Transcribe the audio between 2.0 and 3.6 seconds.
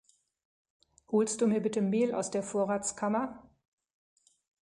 aus der Vorratskammer?